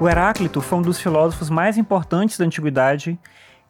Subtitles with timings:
[0.00, 3.18] O Heráclito foi um dos filósofos mais importantes da antiguidade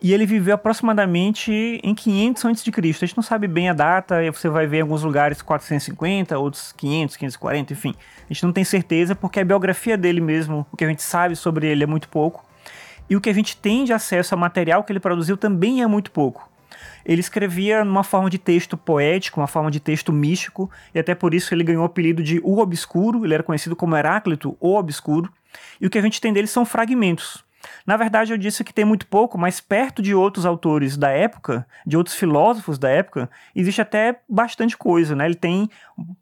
[0.01, 2.71] e ele viveu aproximadamente em 500 a.C.
[2.79, 6.39] A gente não sabe bem a data, e você vai ver em alguns lugares 450,
[6.39, 7.95] outros 500, 540, enfim.
[8.25, 11.35] A gente não tem certeza porque a biografia dele mesmo, o que a gente sabe
[11.35, 12.47] sobre ele é muito pouco.
[13.11, 15.87] E o que a gente tem de acesso ao material que ele produziu também é
[15.89, 16.49] muito pouco.
[17.05, 21.35] Ele escrevia numa forma de texto poético, uma forma de texto místico, e até por
[21.35, 25.29] isso ele ganhou o apelido de O Obscuro, ele era conhecido como Heráclito, o Obscuro.
[25.81, 27.45] E o que a gente tem dele são fragmentos.
[27.87, 31.67] Na verdade, eu disse que tem muito pouco, mas perto de outros autores da época,
[31.87, 35.27] de outros filósofos da época, existe até bastante coisa, né?
[35.27, 35.69] Ele tem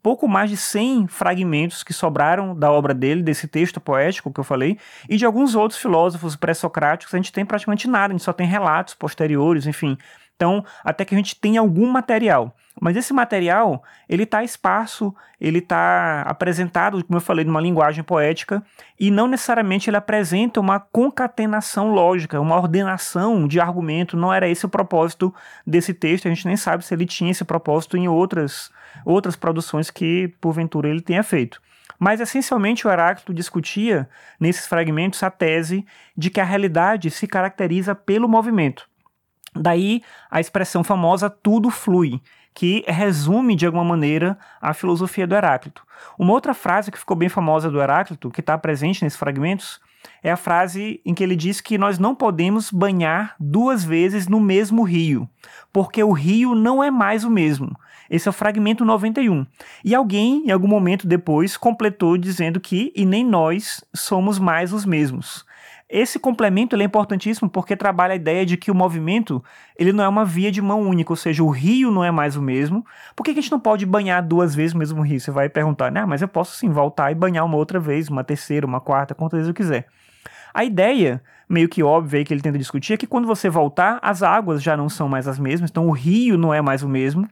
[0.01, 4.43] pouco mais de 100 fragmentos que sobraram da obra dele, desse texto poético que eu
[4.43, 8.33] falei, e de alguns outros filósofos pré-socráticos a gente tem praticamente nada, a gente só
[8.33, 9.97] tem relatos posteriores, enfim.
[10.39, 12.55] Então, até que a gente tenha algum material.
[12.79, 18.63] Mas esse material, ele está esparso, ele está apresentado, como eu falei, numa linguagem poética,
[18.97, 24.15] e não necessariamente ele apresenta uma concatenação lógica, uma ordenação de argumento.
[24.15, 25.35] Não era esse o propósito
[25.67, 26.27] desse texto.
[26.27, 28.71] A gente nem sabe se ele tinha esse propósito em outras,
[29.03, 31.61] outras produções que, porventura, ele tenha feito.
[31.99, 34.07] Mas essencialmente o Heráclito discutia
[34.39, 38.87] nesses fragmentos a tese de que a realidade se caracteriza pelo movimento.
[39.55, 42.21] Daí a expressão famosa tudo flui,
[42.53, 45.83] que resume de alguma maneira a filosofia do Heráclito.
[46.17, 49.79] Uma outra frase que ficou bem famosa do Heráclito, que está presente nesses fragmentos,
[50.23, 54.39] é a frase em que ele diz que nós não podemos banhar duas vezes no
[54.39, 55.29] mesmo rio,
[55.71, 57.77] porque o rio não é mais o mesmo.
[58.09, 59.45] Esse é o fragmento 91.
[59.85, 64.83] E alguém, em algum momento depois, completou dizendo que e nem nós somos mais os
[64.83, 65.45] mesmos.
[65.89, 69.43] Esse complemento é importantíssimo porque trabalha a ideia de que o movimento
[69.75, 72.35] ele não é uma via de mão única, ou seja, o rio não é mais
[72.35, 72.85] o mesmo.
[73.15, 75.19] Por que, que a gente não pode banhar duas vezes o mesmo rio?
[75.19, 76.05] Você vai perguntar, né?
[76.05, 79.39] Mas eu posso sim voltar e banhar uma outra vez, uma terceira, uma quarta, quantas
[79.39, 79.87] vezes eu quiser.
[80.53, 84.21] A ideia, meio que óbvia que ele tenta discutir, é que quando você voltar, as
[84.21, 87.27] águas já não são mais as mesmas, então o rio não é mais o mesmo.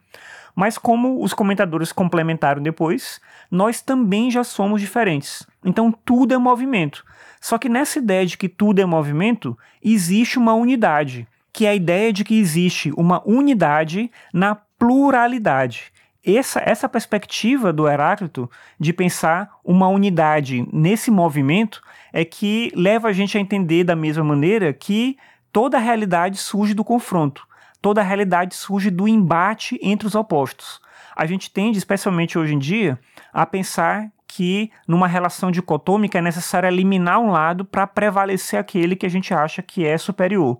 [0.58, 5.46] Mas como os comentadores complementaram depois, nós também já somos diferentes.
[5.64, 7.06] Então tudo é movimento.
[7.40, 11.76] Só que nessa ideia de que tudo é movimento, existe uma unidade, que é a
[11.76, 15.94] ideia de que existe uma unidade na pluralidade.
[16.26, 23.14] Essa, essa perspectiva do Heráclito de pensar uma unidade nesse movimento é que leva a
[23.14, 25.18] gente a entender da mesma maneira que
[25.54, 27.48] toda a realidade surge do confronto,
[27.88, 30.82] toda a realidade surge do embate entre os opostos.
[31.16, 33.00] A gente tende, especialmente hoje em dia,
[33.32, 39.06] a pensar que numa relação dicotômica é necessário eliminar um lado para prevalecer aquele que
[39.06, 40.60] a gente acha que é superior.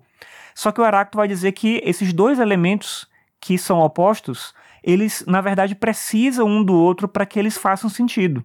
[0.54, 3.06] Só que o Heráclito vai dizer que esses dois elementos
[3.38, 8.42] que são opostos, eles na verdade precisam um do outro para que eles façam sentido.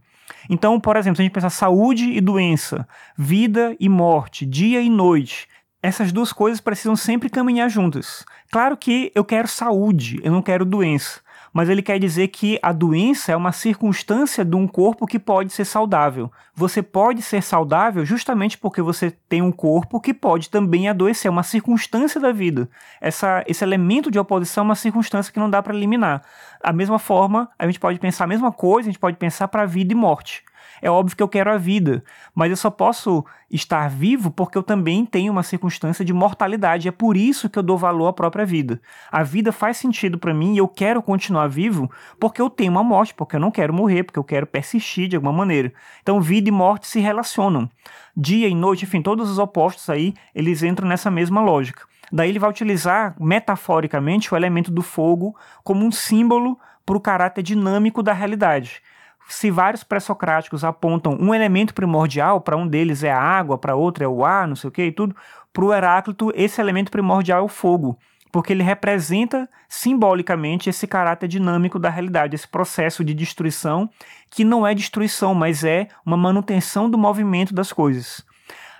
[0.50, 2.86] Então, por exemplo, se a gente pensar saúde e doença,
[3.18, 5.48] vida e morte, dia e noite,
[5.84, 8.26] essas duas coisas precisam sempre caminhar juntas.
[8.50, 11.22] Claro que eu quero saúde, eu não quero doença
[11.54, 15.54] mas ele quer dizer que a doença é uma circunstância de um corpo que pode
[15.54, 16.32] ser saudável.
[16.56, 21.32] Você pode ser saudável justamente porque você tem um corpo que pode também adoecer, é
[21.32, 22.68] uma circunstância da vida.
[23.00, 26.24] Essa, esse elemento de oposição é uma circunstância que não dá para eliminar.
[26.62, 29.66] Da mesma forma, a gente pode pensar a mesma coisa, a gente pode pensar para
[29.66, 30.44] vida e morte.
[30.84, 32.04] É óbvio que eu quero a vida,
[32.36, 36.90] mas eu só posso estar vivo porque eu também tenho uma circunstância de mortalidade.
[36.90, 38.82] É por isso que eu dou valor à própria vida.
[39.10, 41.90] A vida faz sentido para mim e eu quero continuar vivo
[42.20, 45.16] porque eu tenho uma morte, porque eu não quero morrer, porque eu quero persistir de
[45.16, 45.72] alguma maneira.
[46.02, 47.70] Então, vida e morte se relacionam.
[48.14, 51.84] Dia e noite, enfim, todos os opostos aí, eles entram nessa mesma lógica.
[52.12, 55.34] Daí ele vai utilizar metaforicamente o elemento do fogo
[55.64, 58.82] como um símbolo para o caráter dinâmico da realidade
[59.28, 64.04] se vários pré-socráticos apontam um elemento primordial, para um deles é a água, para outro
[64.04, 65.16] é o ar, não sei o que e tudo,
[65.52, 67.98] para o Heráclito esse elemento primordial é o fogo,
[68.32, 73.90] porque ele representa simbolicamente esse caráter dinâmico da realidade, esse processo de destruição
[74.30, 78.26] que não é destruição, mas é uma manutenção do movimento das coisas.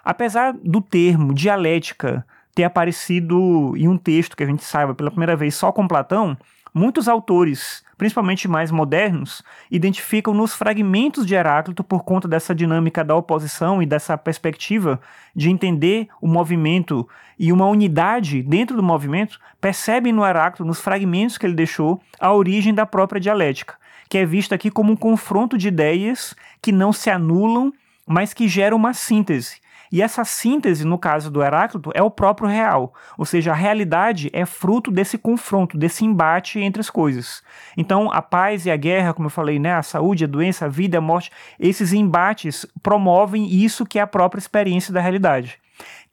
[0.04, 2.26] Apesar do termo dialética
[2.56, 6.38] ter aparecido em um texto que a gente saiba pela primeira vez só com Platão,
[6.74, 9.42] muitos autores principalmente mais modernos,
[9.72, 15.00] identificam nos fragmentos de Heráclito, por conta dessa dinâmica da oposição e dessa perspectiva
[15.34, 17.08] de entender o movimento
[17.40, 22.34] e uma unidade dentro do movimento, percebem no Heráclito, nos fragmentos que ele deixou, a
[22.34, 23.76] origem da própria dialética,
[24.10, 27.72] que é vista aqui como um confronto de ideias que não se anulam,
[28.06, 29.63] mas que geram uma síntese.
[29.94, 32.96] E essa síntese, no caso do Heráclito, é o próprio real.
[33.16, 37.44] Ou seja, a realidade é fruto desse confronto, desse embate entre as coisas.
[37.78, 40.68] Então, a paz e a guerra, como eu falei, né, a saúde, a doença, a
[40.68, 41.30] vida, a morte,
[41.60, 45.62] esses embates promovem isso que é a própria experiência da realidade.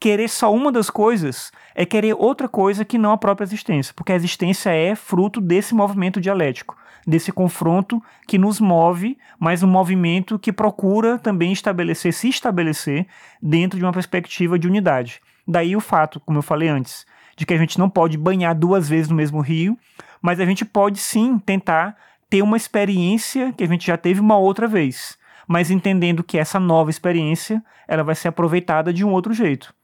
[0.00, 4.10] Querer só uma das coisas é querer outra coisa que não a própria existência, porque
[4.10, 6.74] a existência é fruto desse movimento dialético,
[7.06, 13.06] desse confronto que nos move, mas um movimento que procura também estabelecer, se estabelecer
[13.42, 15.20] dentro de uma perspectiva de unidade.
[15.46, 17.04] Daí o fato, como eu falei antes,
[17.36, 19.78] de que a gente não pode banhar duas vezes no mesmo rio,
[20.22, 21.94] mas a gente pode sim tentar
[22.30, 26.58] ter uma experiência que a gente já teve uma outra vez, mas entendendo que essa
[26.58, 29.78] nova experiência ela vai ser aproveitada de um outro jeito.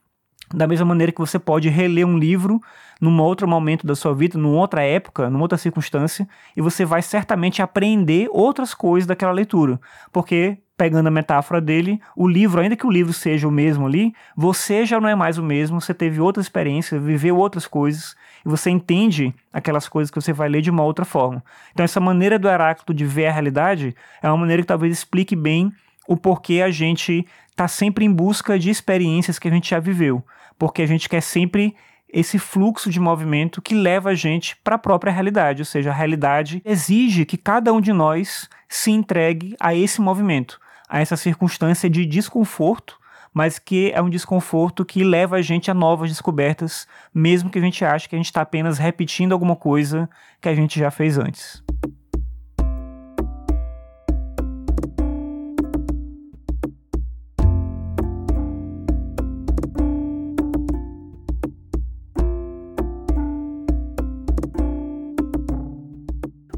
[0.53, 2.61] Da mesma maneira que você pode reler um livro
[3.01, 7.01] num outro momento da sua vida, numa outra época, numa outra circunstância, e você vai
[7.01, 9.79] certamente aprender outras coisas daquela leitura.
[10.11, 14.13] Porque, pegando a metáfora dele, o livro, ainda que o livro seja o mesmo ali,
[14.35, 18.15] você já não é mais o mesmo, você teve outra experiência, viveu outras coisas,
[18.45, 21.43] e você entende aquelas coisas que você vai ler de uma outra forma.
[21.73, 25.35] Então, essa maneira do Heráclito de ver a realidade é uma maneira que talvez explique
[25.35, 25.71] bem
[26.07, 30.23] o porquê a gente está sempre em busca de experiências que a gente já viveu
[30.57, 31.75] porque a gente quer sempre
[32.09, 35.93] esse fluxo de movimento que leva a gente para a própria realidade, ou seja, a
[35.93, 41.89] realidade exige que cada um de nós se entregue a esse movimento, a essa circunstância
[41.89, 42.97] de desconforto,
[43.33, 47.61] mas que é um desconforto que leva a gente a novas descobertas, mesmo que a
[47.61, 50.09] gente ache que a gente está apenas repetindo alguma coisa
[50.41, 51.61] que a gente já fez antes.